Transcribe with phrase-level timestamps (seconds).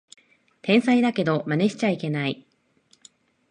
[0.63, 2.43] 天才だけどマネしちゃいけない